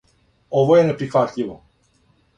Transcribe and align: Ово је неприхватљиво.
Ово 0.61 0.79
је 0.79 0.87
неприхватљиво. 0.89 1.59